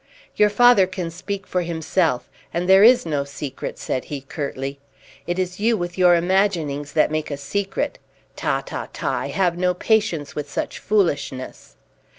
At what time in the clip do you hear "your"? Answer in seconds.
0.35-0.49, 5.95-6.15